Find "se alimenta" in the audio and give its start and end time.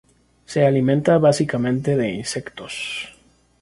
0.47-1.19